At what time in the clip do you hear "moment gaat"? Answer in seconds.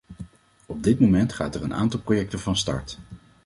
0.99-1.55